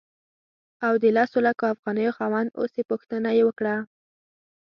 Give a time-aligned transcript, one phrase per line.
[0.85, 3.75] او د لسو لکو افغانیو خاوند اوسې پوښتنه یې وکړه.